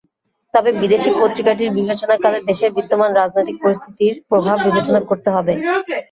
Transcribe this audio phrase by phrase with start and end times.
[0.53, 5.53] তবে বিদেশি পত্রিকাটির বিবেচনাকালে দেশের বিদ্যমান রাজনৈতিক পরিস্থিতির প্রভাব বিবেচনা করতে হবে।